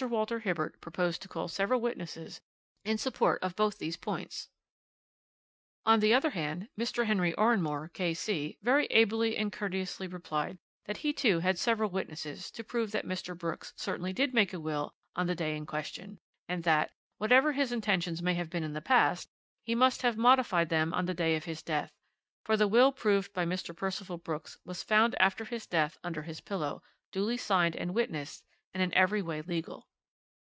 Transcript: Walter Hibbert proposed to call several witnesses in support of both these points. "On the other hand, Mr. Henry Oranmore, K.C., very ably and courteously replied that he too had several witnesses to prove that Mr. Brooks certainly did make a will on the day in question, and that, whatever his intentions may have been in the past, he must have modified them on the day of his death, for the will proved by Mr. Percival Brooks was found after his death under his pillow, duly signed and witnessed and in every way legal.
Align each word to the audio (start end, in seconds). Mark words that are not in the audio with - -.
Walter 0.00 0.38
Hibbert 0.38 0.80
proposed 0.80 1.22
to 1.22 1.28
call 1.28 1.48
several 1.48 1.80
witnesses 1.80 2.40
in 2.84 2.98
support 2.98 3.42
of 3.42 3.56
both 3.56 3.78
these 3.78 3.96
points. 3.96 4.48
"On 5.84 5.98
the 5.98 6.14
other 6.14 6.30
hand, 6.30 6.68
Mr. 6.78 7.06
Henry 7.06 7.32
Oranmore, 7.32 7.92
K.C., 7.92 8.58
very 8.62 8.86
ably 8.92 9.36
and 9.36 9.52
courteously 9.52 10.06
replied 10.06 10.56
that 10.84 10.98
he 10.98 11.12
too 11.12 11.40
had 11.40 11.58
several 11.58 11.90
witnesses 11.90 12.52
to 12.52 12.62
prove 12.62 12.92
that 12.92 13.06
Mr. 13.06 13.36
Brooks 13.36 13.72
certainly 13.74 14.12
did 14.12 14.32
make 14.32 14.52
a 14.52 14.60
will 14.60 14.94
on 15.16 15.26
the 15.26 15.34
day 15.34 15.56
in 15.56 15.66
question, 15.66 16.20
and 16.48 16.62
that, 16.62 16.92
whatever 17.16 17.50
his 17.50 17.72
intentions 17.72 18.22
may 18.22 18.34
have 18.34 18.50
been 18.50 18.62
in 18.62 18.74
the 18.74 18.80
past, 18.80 19.28
he 19.64 19.74
must 19.74 20.02
have 20.02 20.16
modified 20.16 20.68
them 20.68 20.94
on 20.94 21.06
the 21.06 21.12
day 21.14 21.34
of 21.34 21.42
his 21.42 21.60
death, 21.60 21.90
for 22.44 22.56
the 22.56 22.68
will 22.68 22.92
proved 22.92 23.32
by 23.32 23.44
Mr. 23.44 23.74
Percival 23.74 24.16
Brooks 24.16 24.58
was 24.64 24.80
found 24.84 25.16
after 25.20 25.44
his 25.44 25.66
death 25.66 25.98
under 26.04 26.22
his 26.22 26.40
pillow, 26.40 26.84
duly 27.10 27.36
signed 27.36 27.74
and 27.74 27.92
witnessed 27.94 28.44
and 28.72 28.80
in 28.80 28.94
every 28.94 29.22
way 29.22 29.42
legal. 29.42 29.86